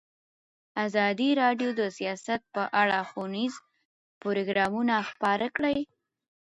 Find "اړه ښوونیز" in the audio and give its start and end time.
2.81-3.53